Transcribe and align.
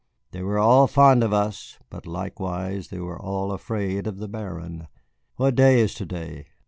They 0.31 0.41
were 0.41 0.57
all 0.57 0.87
fond 0.87 1.23
of 1.23 1.31
us, 1.31 1.77
but 1.91 2.07
likewise 2.07 2.87
they 2.87 2.97
were 2.99 3.21
all 3.21 3.51
afraid 3.51 4.07
of 4.07 4.17
the 4.17 4.27
Baron. 4.27 4.87
What 5.35 5.53
day 5.53 5.79
is 5.79 5.93
to 5.93 6.07
day? 6.07 6.47